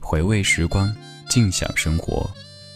[0.00, 0.92] 回味时光，
[1.28, 2.28] 静享生活，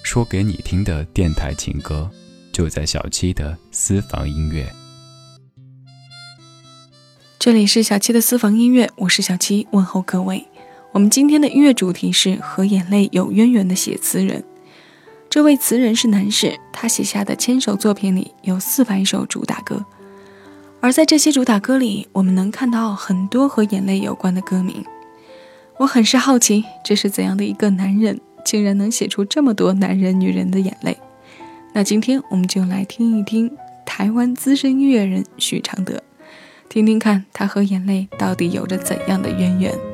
[0.04, 2.08] 说给你听的电台情歌，
[2.52, 4.72] 就在小七的私房音乐。
[7.38, 10.46] 这里是小七的私房音乐，我是小七，问候各位。
[10.92, 14.44] 我们今天的音乐主题是和眼泪有渊源的写词人。
[15.28, 19.84] 这位词人是男士，他写下的千首作品里有四百首主打歌，
[20.82, 24.84] 而在这些主打歌里，我们能看到很多和眼泪有关的歌名。
[25.76, 30.96] 我很是好奇，这是怎样的一个男人，竟然能写出这么多男人、女人的眼泪？
[31.74, 33.50] 那今天我们就来听一听
[33.84, 36.02] 台湾资深音乐人许常德，
[36.68, 39.89] 听听看他和眼泪到底有着怎样的渊源。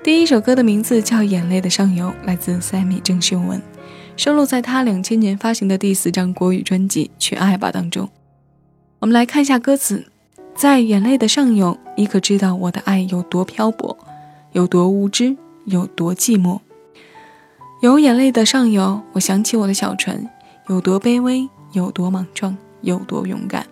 [0.00, 3.60] 第一首歌的名字叫《眼泪的上游》，来自 Sammy 郑秀文，
[4.16, 8.08] 收录在他两千年发行的第四张国语专辑《去爱吧》当中。
[9.00, 10.06] 我们来看一下歌词：
[10.54, 13.98] 在眼泪的上游，你可知道我的爱有多漂泊，
[14.52, 16.60] 有多无知，有多寂寞？
[17.82, 20.30] 有眼泪的上游，我想起我的小船，
[20.68, 23.66] 有多卑微，有多莽撞，有多勇敢。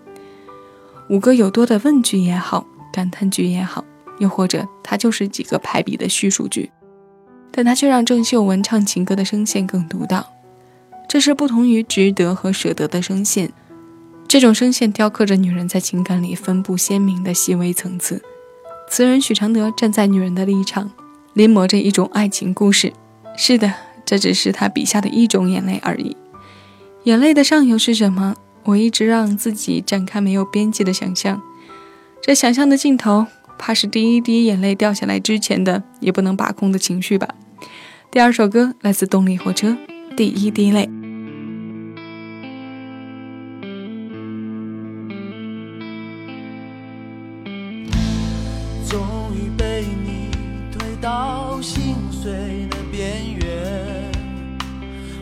[1.09, 3.85] 五个有多的问句也好，感叹句也好。
[4.19, 6.71] 又或者，它就是几个排比的叙述句，
[7.51, 10.33] 但它却让郑秀文唱情歌的声线更独到。
[11.09, 13.53] 这是不同于值得和舍得的声线，
[14.27, 18.23] 这种声线雕刻着女人在情感里分布鲜明的细微层次。
[18.89, 20.91] 词人许常德站在女人的立场，
[21.35, 22.93] 临摹着一种爱情故事。
[23.37, 23.73] 是的，
[24.05, 26.17] 这只是他笔下的一种眼泪而已。
[27.05, 28.35] 眼泪的上游是什么？
[28.65, 31.41] 我一直让自己展开没有边际的想象，
[32.21, 33.27] 这想象的尽头。
[33.59, 37.29] 怕是第一滴眼泪掉下来之前的也不能把控的情绪吧。
[38.11, 39.69] 第二首歌来自动力火车，
[40.17, 40.87] 《第一滴泪》。
[48.89, 49.01] 终
[49.35, 50.31] 于被你
[50.73, 52.33] 推到心碎
[52.71, 54.11] 的边缘，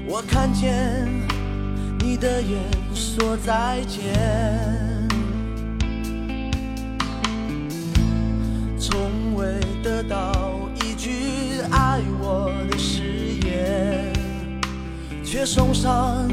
[0.06, 1.08] 我看见
[2.00, 2.60] 你的眼
[2.94, 4.93] 说再见。
[9.36, 10.32] 为得到
[10.76, 13.02] 一句爱我的誓
[13.46, 14.12] 言，
[15.24, 16.28] 却送上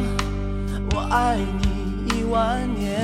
[0.91, 3.01] 我爱你一万年。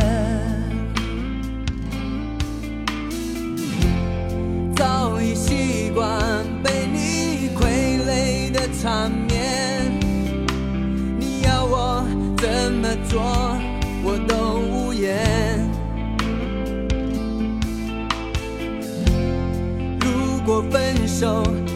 [4.75, 6.07] 早已习惯
[6.63, 9.91] 被你傀儡的缠绵，
[11.19, 12.05] 你要我
[12.37, 13.56] 怎么做，
[21.19, 21.66] 手，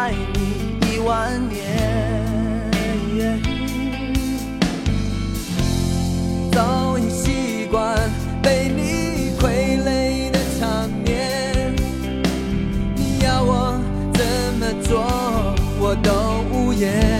[0.00, 1.60] 爱你一万年。
[6.50, 7.94] 早已习惯
[8.42, 11.76] 被你傀儡的场面，
[12.96, 13.78] 你要我
[14.14, 14.24] 怎
[14.58, 15.04] 么做，
[15.78, 16.10] 我都
[16.50, 17.19] 无言。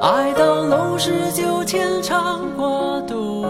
[0.00, 3.42] 爱到浓时就牵肠挂肚，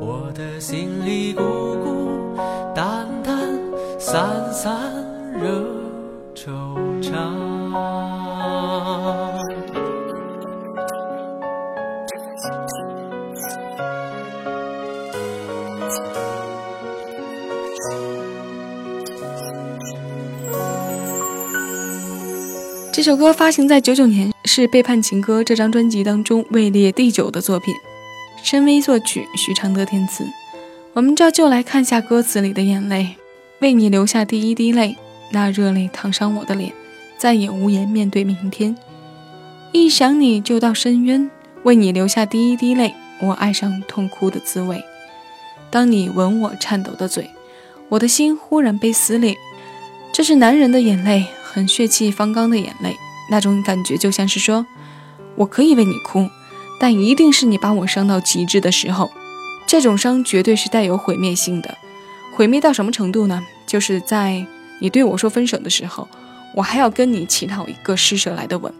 [0.00, 2.34] 我的心里孤孤
[2.74, 3.36] 单单，
[3.98, 4.99] 散散。
[23.00, 27.74] 这首歌发行在九九年，是《背叛情歌》这张专辑当中位列第九的作品。
[28.42, 30.22] 申威作曲，许常德填词。
[30.92, 33.16] 我们这就来看下歌词里的眼泪：
[33.60, 34.98] 为你流下第一滴泪，
[35.30, 36.74] 那热泪烫伤我的脸，
[37.16, 38.76] 再也无颜面对明天。
[39.72, 41.30] 一想你就到深渊，
[41.62, 44.84] 为你流下第一滴泪，我爱上痛哭的滋味。
[45.70, 47.30] 当你吻我颤抖的嘴，
[47.88, 49.34] 我的心忽然被撕裂。
[50.12, 51.28] 这是男人的眼泪。
[51.52, 52.96] 很血气方刚的眼泪，
[53.30, 54.64] 那种感觉就像是说，
[55.34, 56.28] 我可以为你哭，
[56.78, 59.10] 但一定是你把我伤到极致的时候。
[59.66, 61.76] 这种伤绝对是带有毁灭性的，
[62.34, 63.42] 毁灭到什么程度呢？
[63.66, 64.44] 就是在
[64.80, 66.08] 你对我说分手的时候，
[66.54, 68.72] 我还要跟你乞讨一个施舍来的吻。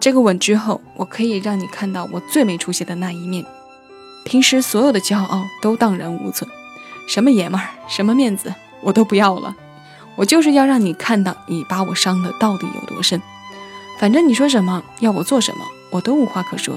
[0.00, 3.44] 这个吻之后，我可以让你看到我最没出息的那一面。
[4.24, 6.48] 平时所有的骄傲都荡然无存，
[7.08, 9.56] 什么爷们儿，什么面子，我都不要了。
[10.18, 13.22] 我就是要让你看到你把我伤的到底有多深，
[14.00, 16.76] 反正你说什么要我做什么，我都无话可说。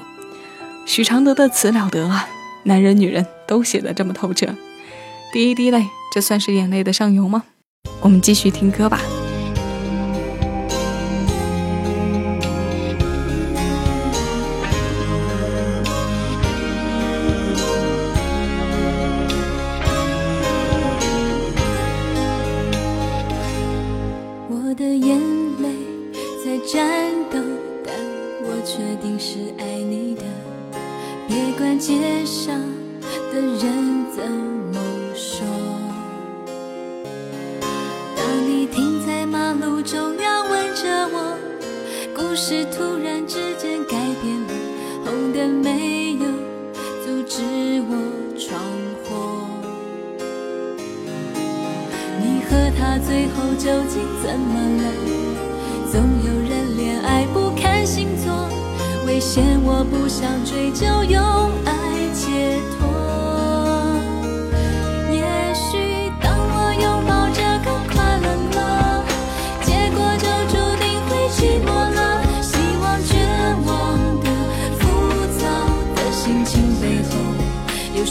[0.86, 2.28] 许常德的词了得啊，
[2.66, 4.46] 男人女人都写得这么透彻。
[5.34, 7.44] 第一滴泪，这算是眼泪的上游吗？
[8.02, 9.00] 我们继续听歌吧。
[42.52, 44.50] 是突然之间改变了，
[45.06, 46.26] 红灯没有
[47.02, 47.42] 阻止
[47.88, 47.96] 我
[48.38, 48.60] 闯
[49.06, 49.48] 祸。
[52.20, 54.84] 你和他最后究竟怎么了？
[55.90, 58.50] 总有人恋爱不看星座，
[59.08, 61.24] 危险我不想追究，用
[61.64, 61.71] 爱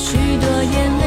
[0.02, 0.99] 许多眼泪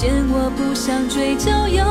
[0.00, 1.84] 见我不想追究，有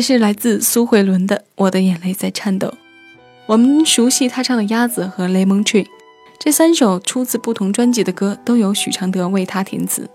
[0.00, 2.68] 这是来自苏慧伦的《我的眼泪在颤抖》。
[3.44, 5.84] 我们熟悉她唱的《鸭子》和《Lemon Tree》，
[6.38, 10.04] 这三首出自不同专辑的歌都由许常德为她填词。《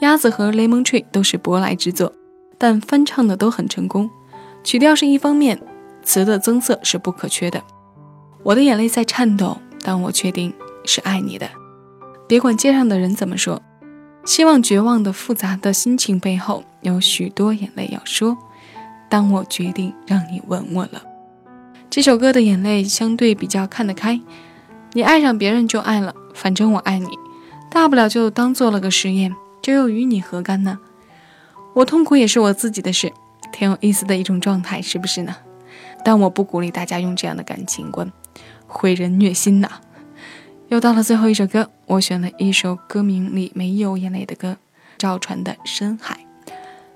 [0.00, 2.12] 鸭子》和《Lemon Tree》都是舶来之作，
[2.58, 4.10] 但翻唱的都很成功。
[4.62, 5.58] 曲调是一方面，
[6.02, 7.62] 词的增色是不可缺的。
[8.42, 10.52] 我的眼泪在颤抖，但我确定
[10.84, 11.48] 是爱你的。
[12.28, 13.62] 别管街上的人怎么说，
[14.26, 18.36] 希望绝望的复杂的心情背后有许多眼泪要说。
[19.14, 21.00] 当我决定让你吻我了，
[21.88, 24.20] 这首歌的眼泪相对比较看得开。
[24.92, 27.06] 你爱上别人就爱了，反正我爱你，
[27.70, 30.80] 大不了就当做了个实验，这又与你何干呢？
[31.74, 33.12] 我痛苦也是我自己的事，
[33.52, 35.36] 挺有意思的一种状态，是不是呢？
[36.04, 38.10] 但我不鼓励大家用这样的感情观，
[38.66, 39.70] 毁人虐心呐。
[40.70, 44.56] 又到了最后一首歌，我选了一首歌名里没有眼泪的歌，
[44.98, 46.16] 赵传的《深海》。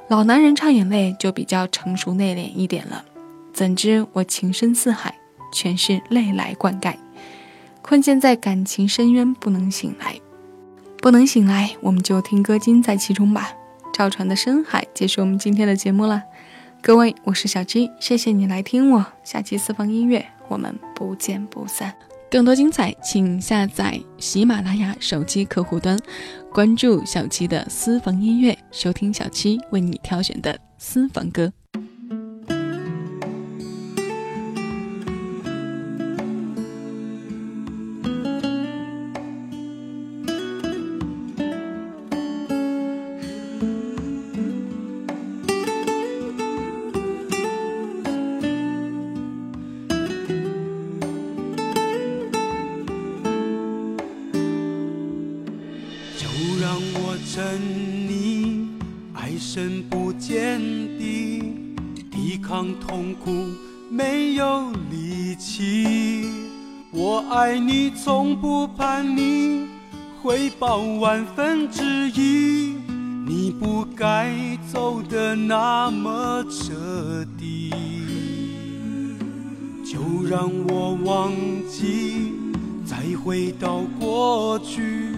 [0.08, 3.04] 老男人唱眼泪就比较成熟内敛一点了，
[3.52, 5.14] 怎知我情深似海，
[5.52, 6.94] 全是泪来灌溉，
[7.82, 10.18] 困陷在感情深渊不能醒来，
[11.02, 13.52] 不能醒来，我们就听歌金在其中吧。
[13.92, 16.22] 赵传的《深海》结束我们今天的节目了，
[16.80, 21.94] 各位，我是小七，谢谢你来听我，下期私房音乐我们不见不散。
[22.30, 25.98] 更多精彩，请下载喜马拉雅手机客户端，
[26.50, 31.52] 关注小七的私房音乐，收听小七为你挑选的私房歌。
[64.78, 66.30] 没有力气。
[66.90, 69.66] 我爱你从不叛逆，
[70.22, 72.74] 回报万分之一。
[73.26, 74.32] 你不该
[74.72, 77.70] 走的那么彻底，
[79.84, 81.32] 就让我忘
[81.68, 82.32] 记，
[82.86, 85.14] 再回到过去。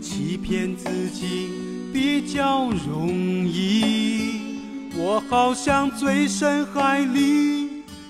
[0.00, 1.50] 欺骗自己
[1.92, 4.40] 比较容易，
[4.96, 7.68] 我好像醉深海里，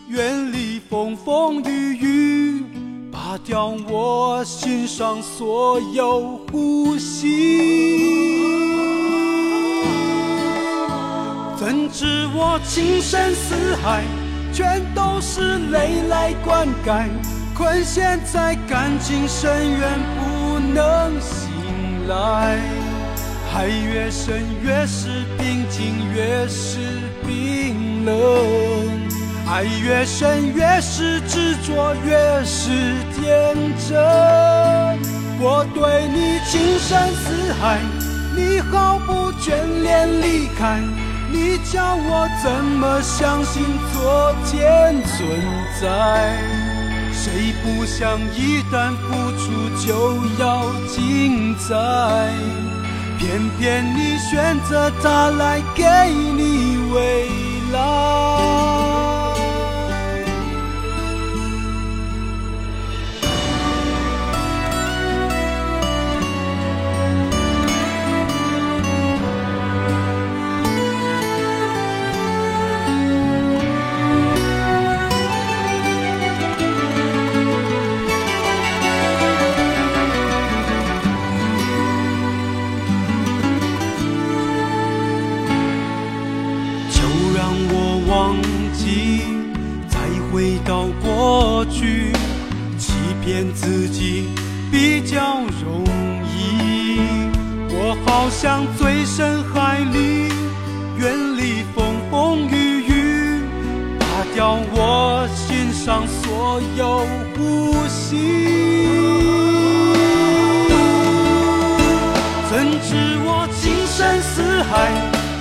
[0.09, 2.65] 远离风风雨雨，
[3.11, 8.11] 拔掉我心上所有呼吸。
[11.57, 14.03] 怎知我情深似海，
[14.53, 17.09] 全都是泪来灌溉，
[17.57, 22.59] 困陷在感情深渊不能醒来。
[23.51, 28.13] 海越深越是平静，越是冰冷；
[29.53, 32.71] 爱越深越是执着，越是
[33.13, 33.55] 天
[33.87, 33.99] 真。
[35.39, 37.79] 我对你情深似海，
[38.35, 40.81] 你毫不眷恋离开。
[41.31, 43.63] 你叫我怎么相信
[43.93, 45.29] 昨天存
[45.79, 46.35] 在？
[47.13, 51.69] 谁不想一旦付出就要精彩？
[53.19, 57.29] 偏偏你选择他来给你未
[57.71, 59.02] 来。
[112.63, 112.95] 怎知
[113.25, 114.87] 我情深似海，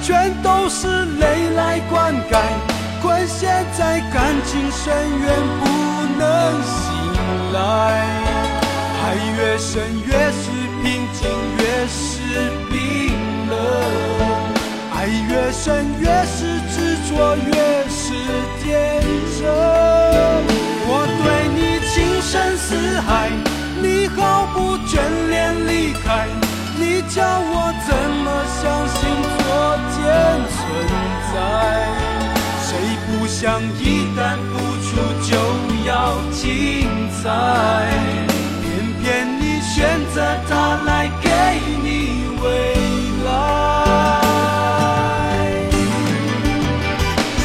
[0.01, 2.41] 全都是泪来灌溉，
[2.99, 5.29] 困陷在感情深渊
[5.59, 5.69] 不
[6.17, 6.25] 能
[6.65, 6.81] 醒
[7.53, 7.61] 来。
[9.03, 10.49] 爱越深越是
[10.81, 11.29] 平静，
[11.59, 13.13] 越是冰
[13.51, 13.53] 冷；
[14.95, 17.53] 爱越深越是执着，越
[17.87, 18.17] 是
[18.63, 18.97] 天
[19.37, 19.45] 真。
[20.87, 23.29] 我对你情深似海，
[23.79, 24.97] 你毫不眷
[25.29, 26.25] 恋离开，
[27.09, 27.89] 叫我怎
[28.23, 28.27] 么
[28.61, 28.99] 相信
[29.37, 29.43] 昨
[29.91, 29.99] 天
[30.51, 30.59] 存
[31.33, 31.35] 在？
[32.63, 32.69] 谁
[33.05, 33.39] 不想
[33.79, 33.81] 一
[34.15, 34.53] 旦付
[34.87, 34.89] 出
[35.27, 35.29] 就
[35.85, 35.89] 要
[36.31, 36.39] 精
[37.21, 37.23] 彩？
[38.61, 38.65] 偏
[39.01, 39.03] 偏
[39.39, 39.69] 你选
[40.13, 40.15] 择
[40.47, 40.51] 他
[40.85, 40.89] 来
[41.21, 41.27] 给
[41.83, 41.85] 你
[42.41, 42.45] 未
[43.25, 43.29] 来。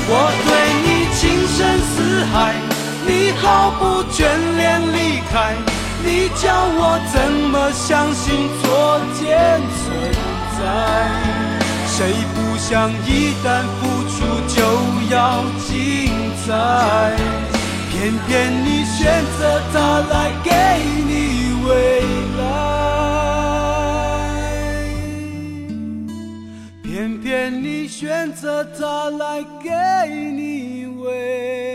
[0.08, 0.12] 我
[0.46, 0.48] 对
[0.84, 1.94] 你情深似
[2.32, 2.34] 海，
[3.06, 4.16] 你毫不眷
[4.56, 4.96] 恋离
[5.32, 5.34] 开，
[6.06, 6.46] 你叫
[6.78, 6.80] 我
[7.12, 7.18] 怎
[7.50, 8.64] 么相信昨
[9.18, 9.84] 天存
[10.56, 10.62] 在？
[11.88, 11.98] 谁
[12.32, 12.70] 不想
[13.04, 13.10] 一
[13.42, 13.46] 旦
[13.80, 14.16] 付出
[14.46, 14.56] 就
[15.10, 15.16] 要
[15.66, 15.68] 精
[16.46, 16.48] 彩？
[17.90, 17.94] 偏
[18.28, 18.30] 偏
[18.64, 18.94] 你选
[19.36, 19.40] 择
[19.72, 19.74] 他
[20.12, 20.14] 来
[20.44, 20.50] 给
[21.08, 21.10] 你
[21.66, 21.68] 未
[22.38, 22.40] 来，
[26.84, 29.70] 偏偏你选择他来给
[30.30, 31.65] 你未